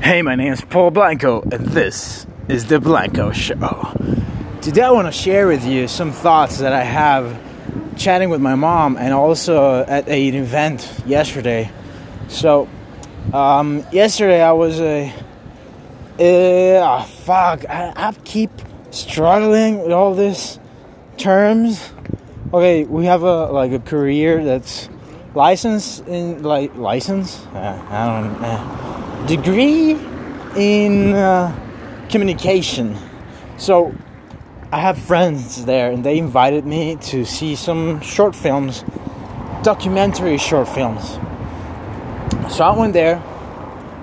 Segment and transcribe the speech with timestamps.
[0.00, 3.92] Hey, my name is Paul Blanco, and this is The Blanco Show.
[4.62, 7.38] Today, I want to share with you some thoughts that I have
[7.98, 11.70] chatting with my mom and also at an event yesterday.
[12.28, 12.68] So,
[13.34, 15.12] um, yesterday I was a.
[16.18, 18.52] Uh, fuck, I, I keep
[18.90, 20.60] struggling with all these
[21.16, 21.92] terms.
[22.54, 24.88] Okay, we have a like a career that's
[25.34, 27.44] license in like license.
[27.52, 28.44] Uh, I don't.
[28.44, 28.87] Uh,
[29.26, 29.98] degree
[30.56, 32.96] in uh, communication.
[33.56, 33.94] So
[34.70, 38.84] I have friends there, and they invited me to see some short films,
[39.62, 41.18] documentary short films.
[42.54, 43.22] So I went there,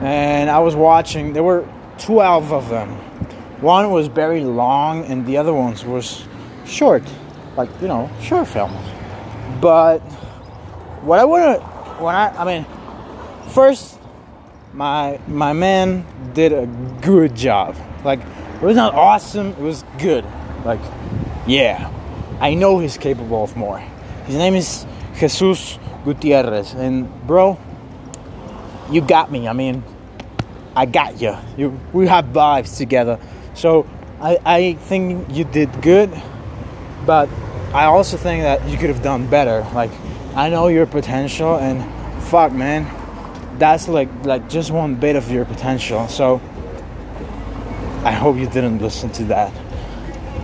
[0.00, 1.32] and I was watching.
[1.32, 1.66] There were
[1.98, 2.90] twelve of them.
[3.60, 6.26] One was very long, and the other ones was
[6.64, 7.02] short,
[7.56, 8.78] like you know, short films.
[9.60, 9.98] But
[11.02, 11.66] what I want to,
[12.02, 12.66] when I, I mean,
[13.50, 13.97] first
[14.78, 16.66] my my man did a
[17.02, 17.74] good job.
[18.04, 20.24] Like it was not awesome, it was good.
[20.64, 20.80] Like
[21.48, 21.90] yeah,
[22.40, 23.80] I know he's capable of more.
[24.26, 24.86] His name is
[25.18, 27.58] Jesus Gutierrez, and bro,
[28.88, 29.48] you got me.
[29.48, 29.82] I mean,
[30.76, 31.36] I got you.
[31.56, 33.18] You we have vibes together.
[33.54, 33.84] So
[34.20, 36.14] I I think you did good,
[37.04, 37.28] but
[37.74, 39.66] I also think that you could have done better.
[39.74, 39.90] Like
[40.36, 41.82] I know your potential, and
[42.30, 42.97] fuck, man
[43.58, 46.08] that's like like just one bit of your potential.
[46.08, 46.40] So
[48.04, 49.52] i hope you didn't listen to that.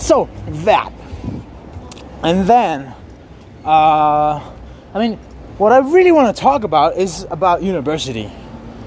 [0.00, 0.92] So that.
[2.22, 2.94] And then
[3.64, 4.52] uh,
[4.94, 5.18] i mean
[5.58, 8.30] what i really want to talk about is about university.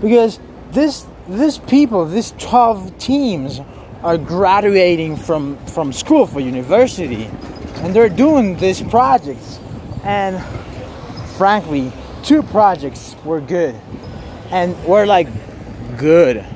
[0.00, 0.40] Because
[0.72, 3.60] this this people these 12 teams
[4.02, 7.30] are graduating from from school for university.
[7.82, 9.58] And they're doing these projects.
[10.02, 10.42] And
[11.36, 11.92] frankly
[12.30, 13.74] two projects were good
[14.52, 15.26] and were like
[15.98, 16.46] good.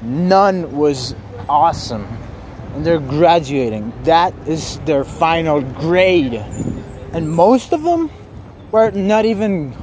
[0.00, 1.14] None was
[1.46, 2.06] awesome.
[2.72, 3.92] And they're graduating.
[4.04, 6.32] That is their final grade.
[7.12, 8.08] And most of them
[8.72, 9.76] were not even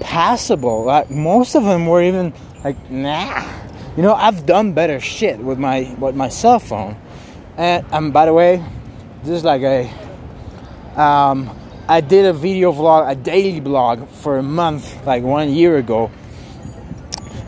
[0.00, 0.84] passable.
[0.84, 3.50] Like most of them were even like nah.
[3.96, 6.98] You know i've done better shit with my with my cell phone.
[7.56, 8.62] And by the way
[9.22, 11.48] this is like a um,
[11.86, 16.10] I did a video vlog, a daily blog for a month, like one year ago.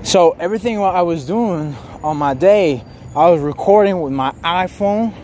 [0.02, 5.14] So everything what I was doing on my day, I was recording with my iPhone.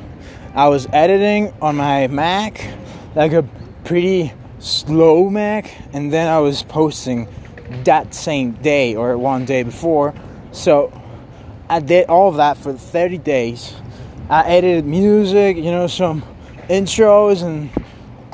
[0.55, 2.67] I was editing on my Mac,
[3.15, 3.47] like a
[3.85, 7.29] pretty slow Mac, and then I was posting
[7.85, 10.15] that same day or one day before.
[10.53, 10.91] So
[11.69, 13.75] I did all of that for 30 days.
[14.31, 16.23] I edited music, you know, some
[16.71, 17.69] intros and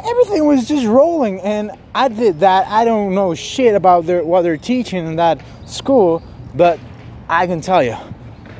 [0.09, 2.67] everything was just rolling and i did that.
[2.67, 6.23] I don't know shit about their, what they're teaching in that school
[6.55, 6.79] but
[7.29, 7.97] i can tell you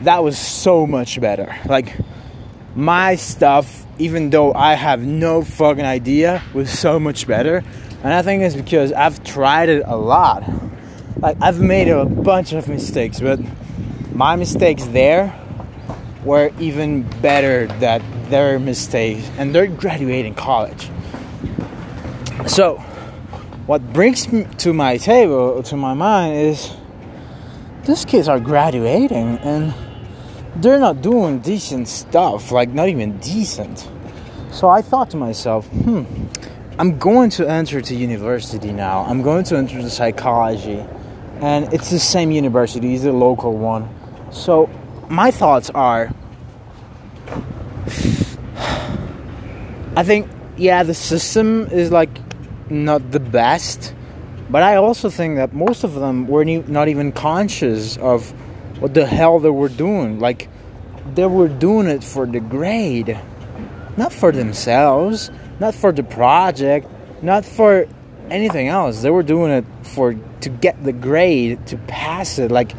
[0.03, 1.57] that was so much better.
[1.67, 1.97] Like
[2.77, 7.65] my stuff even though i have no fucking idea was so much better.
[8.03, 10.45] And i think it's because i've tried it a lot.
[11.21, 13.41] Like i've made a bunch of mistakes but
[14.13, 15.35] my mistakes there
[16.25, 20.91] were even better than their mistakes and they're graduating college
[22.49, 22.79] so,
[23.67, 26.75] what brings me to my table, to my mind, is
[27.85, 29.75] these kids are graduating and
[30.57, 33.89] they're not doing decent stuff, like not even decent.
[34.51, 36.05] So I thought to myself, hmm,
[36.79, 39.05] I'm going to enter to university now.
[39.05, 40.85] I'm going to enter the psychology,
[41.41, 43.89] and it's the same university, it's a local one.
[44.33, 44.71] So
[45.09, 46.11] my thoughts are,
[49.97, 52.28] I think, yeah, the system is like
[52.71, 53.95] not the best,
[54.51, 58.31] but I also think that most of them were not even conscious of
[58.81, 60.19] what the hell they were doing.
[60.21, 60.49] Like,
[61.15, 63.19] they were doing it for the grade,
[63.97, 65.31] not for themselves,
[65.61, 66.87] not for the project,
[67.23, 67.87] not for
[68.31, 69.03] anything else.
[69.03, 72.51] They were doing it for to get the grade to pass it.
[72.51, 72.73] Like,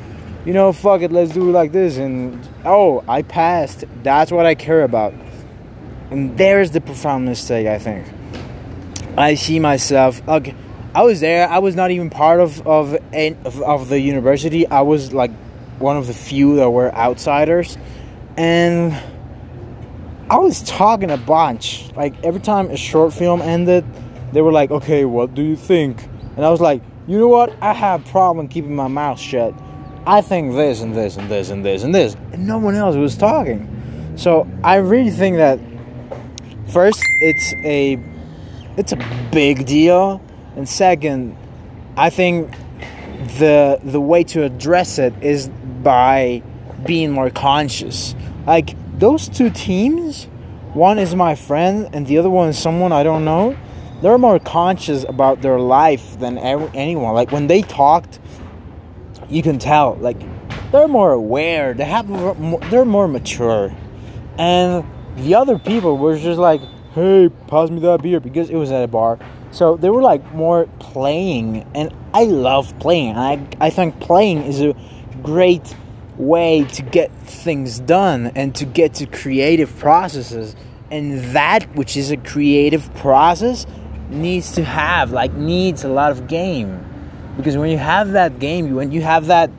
[0.46, 1.98] you know, fuck it, let's do it like this.
[1.98, 3.84] And oh, I passed.
[4.04, 5.14] That's what I care about.
[6.12, 8.08] And there's the profound mistake, I think.
[9.20, 10.56] I see myself like
[10.96, 11.50] I was there.
[11.50, 14.66] I was not even part of of of, of the university.
[14.66, 15.32] I was like
[15.78, 17.78] one of the few that were outsiders,
[18.38, 18.94] and
[20.30, 21.92] I was talking a bunch.
[21.98, 23.84] Like every time a short film ended,
[24.32, 26.02] they were like, "Okay, what do you think?"
[26.38, 27.54] And I was like, "You know what?
[27.62, 29.54] I have a problem keeping my mouth shut.
[30.08, 32.96] I think this and this and this and this and this." And no one else
[32.96, 33.68] was talking.
[34.16, 35.60] So I really think that
[36.68, 38.00] first, it's a
[38.80, 40.22] it's a big deal.
[40.56, 41.36] And second,
[41.98, 42.52] I think
[43.38, 45.50] the the way to address it is
[45.84, 46.42] by
[46.86, 48.16] being more conscious.
[48.48, 50.26] Like those two teams,
[50.74, 53.58] one is my friend and the other one is someone I don't know.
[54.02, 57.14] They're more conscious about their life than anyone.
[57.14, 58.18] Like when they talked,
[59.28, 59.96] you can tell.
[59.96, 60.18] Like
[60.72, 61.74] they're more aware.
[61.74, 62.08] They have
[62.72, 63.76] they're more mature,
[64.38, 64.86] and
[65.18, 66.62] the other people were just like,
[66.96, 69.20] "Hey, pass me that beer," because it was at a bar.
[69.52, 73.18] So they were like more playing, and I love playing.
[73.18, 74.76] I I think playing is a
[75.24, 75.76] great
[76.18, 80.56] way to get things done and to get to creative processes.
[80.92, 83.66] And that which is a creative process
[84.10, 86.84] needs to have like needs a lot of game
[87.38, 89.52] because when you have that game when you have that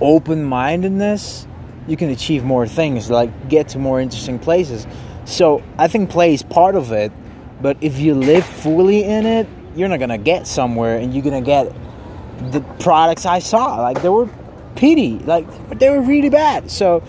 [0.00, 1.46] open-mindedness
[1.86, 4.86] you can achieve more things like get to more interesting places
[5.24, 7.12] so i think play is part of it
[7.60, 11.40] but if you live fully in it you're not gonna get somewhere and you're gonna
[11.40, 11.72] get
[12.52, 14.28] the products i saw like they were
[14.76, 15.46] pity like
[15.78, 17.02] they were really bad so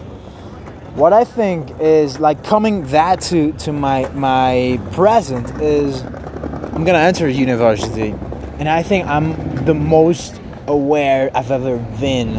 [0.96, 7.00] what I think is like coming that to to my my present is I'm gonna
[7.00, 8.16] enter university,
[8.60, 12.36] and I think I'm the most aware I've ever been.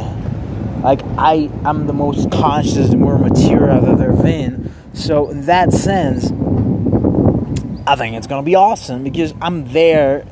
[0.81, 4.73] Like I I'm the most conscious, the more mature I've ever been.
[4.97, 6.33] So in that sense,
[7.87, 10.25] I think it's gonna be awesome because I'm there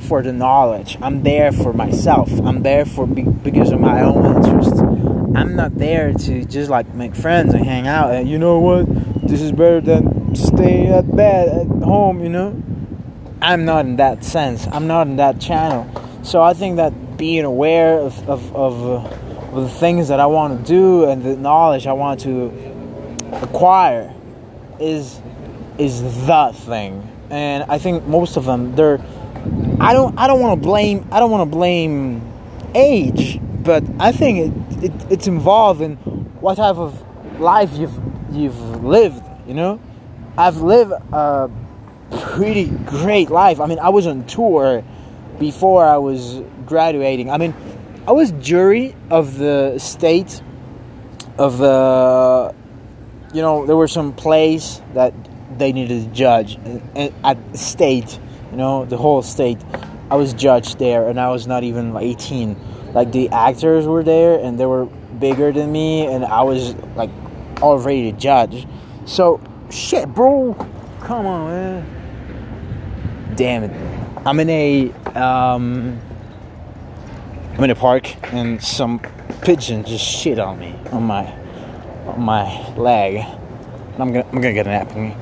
[0.00, 0.98] for the knowledge.
[1.00, 2.30] I'm there for myself.
[2.44, 4.78] I'm there for because of my own interests.
[4.78, 8.12] I'm not there to just like make friends and hang out.
[8.12, 8.86] And you know what?
[9.26, 12.22] This is better than staying at bed at home.
[12.22, 12.62] You know.
[13.40, 14.68] I'm not in that sense.
[14.70, 15.90] I'm not in that channel.
[16.22, 20.26] So I think that being aware of of, of, uh, of the things that I
[20.26, 22.73] want to do and the knowledge I want to
[23.42, 24.12] acquire
[24.80, 25.20] is
[25.78, 27.10] is the thing.
[27.30, 28.98] And I think most of them they're
[29.80, 32.22] I don't I don't want to blame I don't want to blame
[32.74, 35.96] age, but I think it it, it's involved in
[36.40, 37.02] what type of
[37.40, 37.98] life you've
[38.32, 39.22] you've lived.
[39.46, 39.80] You know,
[40.36, 41.50] I've lived a
[42.20, 43.60] pretty great life.
[43.60, 44.84] I mean, I was on tour
[45.38, 47.30] before I was graduating.
[47.30, 47.54] I mean,
[48.06, 50.42] I was jury of the state
[51.38, 52.54] of the.
[53.34, 55.12] You know, there were some plays that
[55.58, 56.58] they needed to judge
[57.22, 58.18] at state.
[58.50, 59.58] You know, the whole state.
[60.10, 62.56] I was judged there, and I was not even 18
[62.94, 67.10] like the actors were there and they were bigger than me and I was like
[67.60, 68.66] already to judge.
[69.04, 69.40] So
[69.70, 70.54] shit, bro.
[71.00, 73.34] Come on, man.
[73.34, 73.72] Damn it.
[74.24, 76.00] I'm in a um
[77.54, 79.00] I'm in a park and some
[79.42, 81.24] pigeon just shit on me on my
[82.18, 83.24] my leg.
[83.98, 85.18] I'm gonna I'm gonna get a nap.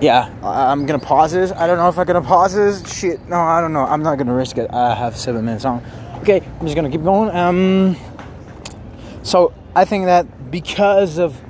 [0.00, 1.50] Yeah, I'm gonna pause this.
[1.50, 2.96] I don't know if I'm gonna pause this.
[2.96, 3.84] Shit, no, I don't know.
[3.84, 4.72] I'm not gonna risk it.
[4.72, 5.82] I have seven minutes on.
[6.20, 7.34] Okay, I'm just gonna keep going.
[7.34, 7.96] Um,
[9.22, 11.40] so I think that because of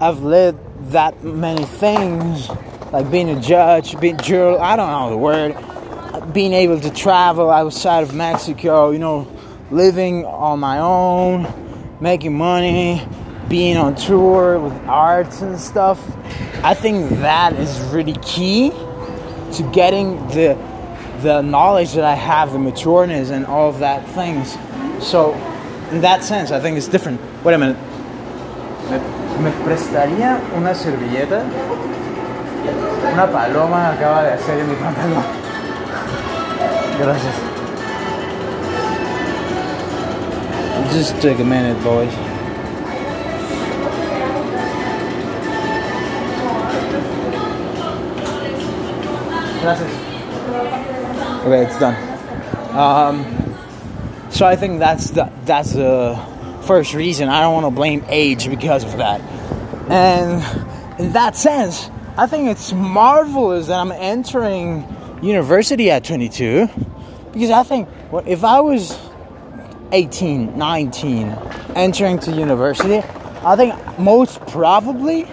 [0.00, 0.58] I've led
[0.90, 2.50] that many things,
[2.92, 7.50] like being a judge, being juror, I don't know the word, being able to travel
[7.50, 9.26] outside of Mexico, you know,
[9.70, 11.46] living on my own,
[12.00, 13.06] making money,
[13.48, 16.00] being on tour with arts and stuff.
[16.64, 20.58] I think that is really key to getting the
[21.20, 24.56] the knowledge that I have, the matureness, and all of that things.
[25.00, 25.32] So,
[25.90, 27.20] in that sense, I think it's different.
[27.42, 27.78] Wait a minute.
[29.40, 31.42] ¿Me, prestaría una servilleta?
[33.12, 35.24] Una paloma acaba de hacer en mi pantalón.
[36.98, 37.34] Gracias.
[40.92, 42.33] Just take a minute, boys.
[51.46, 51.94] Okay, it's done.
[52.76, 53.24] Um,
[54.30, 56.20] so I think that's the, that's the
[56.66, 57.28] first reason.
[57.28, 59.20] I don't want to blame age because of that.
[59.90, 64.86] And in that sense, I think it's marvelous that I'm entering
[65.22, 66.68] university at 22
[67.32, 67.88] because I think
[68.26, 68.98] if I was
[69.92, 71.28] 18, 19,
[71.74, 72.98] entering to university,
[73.44, 75.24] I think most probably,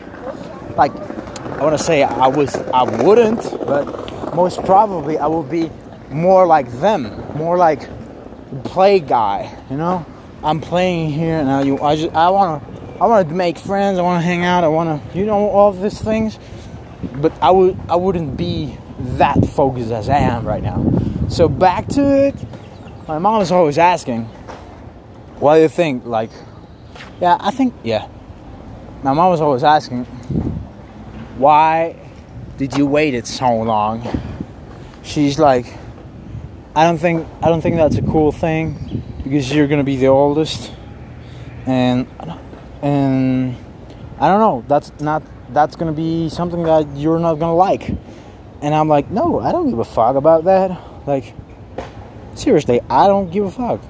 [0.75, 4.00] like, I want to say I was, I wouldn't, but
[4.33, 5.69] most probably I will be
[6.09, 7.03] more like them,
[7.35, 7.87] more like
[8.63, 9.57] play guy.
[9.69, 10.05] You know,
[10.43, 11.61] I'm playing here now.
[11.61, 12.63] You, I just, I wanna,
[12.99, 13.99] I wanna make friends.
[13.99, 14.63] I wanna hang out.
[14.63, 16.39] I wanna, you know, all these things.
[17.15, 20.85] But I would, I wouldn't be that focused as I am right now.
[21.29, 22.35] So back to it.
[23.07, 24.25] My mom is always asking,
[25.39, 26.29] "What do you think?" Like,
[27.19, 28.07] yeah, I think, yeah.
[29.03, 30.05] My mom was always asking,
[31.37, 31.95] "Why
[32.61, 33.97] did you wait it so long?"
[35.01, 35.65] She's like
[36.73, 40.07] I don't think I don't think that's a cool thing because you're gonna be the
[40.07, 40.71] oldest,
[41.65, 42.07] and
[42.81, 43.57] and
[44.17, 44.63] I don't know.
[44.69, 47.89] That's not that's gonna be something that you're not gonna like.
[48.61, 50.79] And I'm like, no, I don't give a fuck about that.
[51.05, 51.33] Like,
[52.35, 53.81] seriously, I don't give a fuck.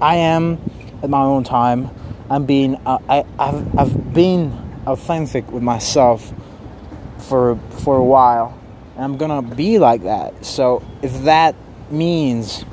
[0.00, 0.60] I am
[1.02, 1.90] at my own time.
[2.30, 4.52] I'm being uh, I I've I've been
[4.86, 6.32] authentic with myself
[7.28, 8.58] for for a while.
[8.96, 10.44] And I'm gonna be like that.
[10.44, 11.54] So if that
[11.90, 12.64] means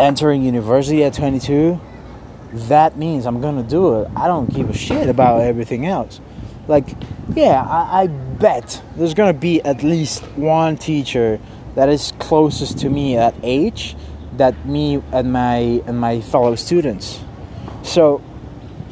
[0.00, 1.80] entering university at 22,
[2.52, 4.10] that means I'm gonna do it.
[4.16, 6.20] I don't give a shit about everything else.
[6.68, 6.94] Like,
[7.34, 11.40] yeah, I, I bet there's gonna be at least one teacher
[11.74, 13.96] that is closest to me at age
[14.36, 17.20] that me and my and my fellow students.
[17.82, 18.22] So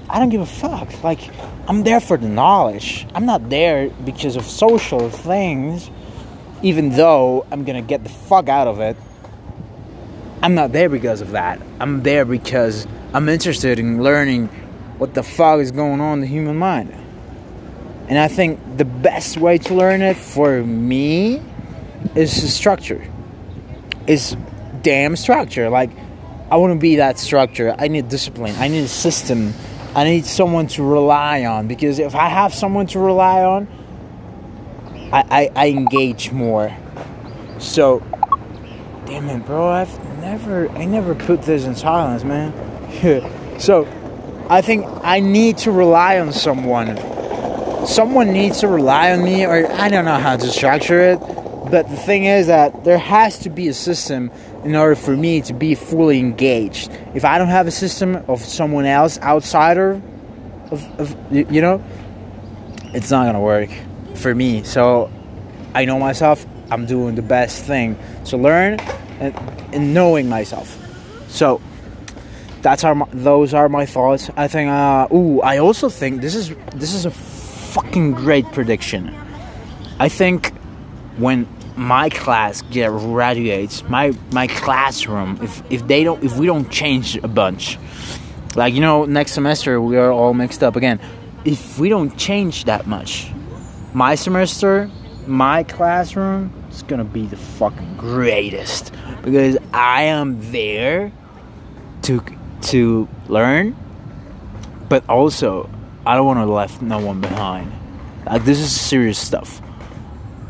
[0.08, 1.02] I don't give a fuck.
[1.02, 1.30] Like
[1.70, 3.06] I'm there for the knowledge.
[3.14, 5.88] I'm not there because of social things.
[6.62, 8.96] Even though I'm gonna get the fuck out of it.
[10.42, 11.62] I'm not there because of that.
[11.78, 14.48] I'm there because I'm interested in learning
[14.98, 16.92] what the fuck is going on in the human mind.
[18.08, 21.40] And I think the best way to learn it for me
[22.16, 23.08] is structure.
[24.08, 24.36] Is
[24.82, 25.70] damn structure.
[25.70, 25.90] Like
[26.50, 27.76] I want to be that structure.
[27.78, 28.56] I need discipline.
[28.58, 29.54] I need a system.
[29.94, 33.68] I need someone to rely on because if I have someone to rely on,
[35.12, 36.74] I, I, I engage more.
[37.58, 38.00] So,
[39.06, 39.68] damn it, bro.
[39.68, 42.52] I've never I never put this in silence, man.
[43.58, 43.86] so,
[44.48, 46.96] I think I need to rely on someone.
[47.86, 51.39] Someone needs to rely on me, or I don't know how to structure it
[51.70, 54.30] but the thing is that there has to be a system
[54.64, 56.90] in order for me to be fully engaged.
[57.14, 60.02] If I don't have a system of someone else outsider
[60.70, 61.82] of, of you know,
[62.92, 63.70] it's not gonna work
[64.14, 64.62] for me.
[64.62, 65.10] So
[65.74, 66.44] I know myself.
[66.70, 67.98] I'm doing the best thing.
[68.26, 68.78] to learn
[69.18, 69.34] and,
[69.72, 70.76] and knowing myself.
[71.28, 71.60] So
[72.62, 74.30] that's our those are my thoughts.
[74.36, 74.70] I think.
[74.70, 79.14] Uh, ooh, I also think this is this is a fucking great prediction.
[79.98, 80.52] I think
[81.16, 81.46] when
[81.80, 87.16] my class get graduates, my my classroom, if if they don't if we don't change
[87.16, 87.78] a bunch,
[88.54, 91.00] like you know, next semester we are all mixed up again.
[91.46, 93.30] If we don't change that much,
[93.94, 94.90] my semester,
[95.26, 101.10] my classroom is gonna be the fucking greatest because I am there
[102.02, 102.22] to
[102.62, 103.74] to learn,
[104.90, 105.70] but also
[106.04, 107.72] I don't want to left no one behind.
[108.26, 109.62] Like this is serious stuff.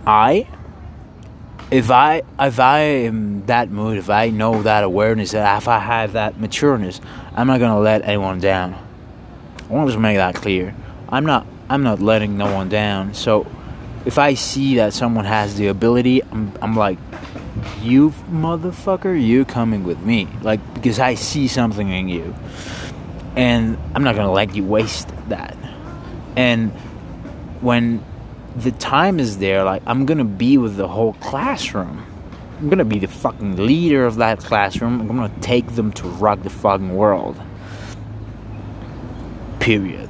[0.04, 0.48] I
[1.70, 6.12] if I if I am that mood, if I know that awareness, if I have
[6.14, 7.00] that matureness,
[7.34, 8.74] I'm not gonna let anyone down.
[9.68, 10.74] I want to just make that clear.
[11.08, 13.14] I'm not I'm not letting no one down.
[13.14, 13.46] So
[14.04, 16.98] if I see that someone has the ability, I'm I'm like,
[17.80, 22.34] you motherfucker, you coming with me, like because I see something in you,
[23.36, 25.56] and I'm not gonna let you waste that.
[26.36, 26.72] And
[27.60, 28.02] when
[28.56, 29.64] the time is there.
[29.64, 32.04] Like, I'm gonna be with the whole classroom.
[32.58, 35.00] I'm gonna be the fucking leader of that classroom.
[35.00, 37.40] I'm gonna take them to rock the fucking world.
[39.60, 40.08] Period.